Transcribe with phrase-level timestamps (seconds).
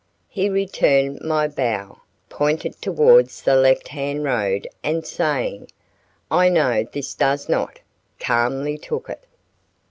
[0.29, 5.67] He returned my bow, pointed towards the left hand road and saying,
[6.31, 7.77] "I know this does not,"
[8.19, 9.23] calmly took it.